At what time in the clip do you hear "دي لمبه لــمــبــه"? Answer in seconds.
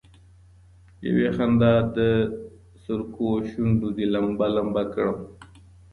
3.95-4.83